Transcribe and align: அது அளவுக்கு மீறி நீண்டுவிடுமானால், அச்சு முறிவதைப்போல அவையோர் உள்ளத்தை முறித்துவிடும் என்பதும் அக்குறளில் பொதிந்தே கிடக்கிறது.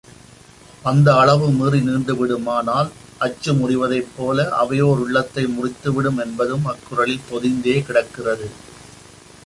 அது 0.85 1.11
அளவுக்கு 1.11 1.57
மீறி 1.57 1.79
நீண்டுவிடுமானால், 1.79 2.89
அச்சு 3.19 3.51
முறிவதைப்போல 3.53 4.47
அவையோர் 4.61 5.03
உள்ளத்தை 5.05 5.43
முறித்துவிடும் 5.57 6.19
என்பதும் 6.25 6.65
அக்குறளில் 6.65 7.27
பொதிந்தே 7.29 7.77
கிடக்கிறது. 7.81 8.49